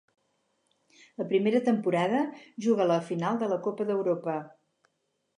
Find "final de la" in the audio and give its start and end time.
3.09-3.59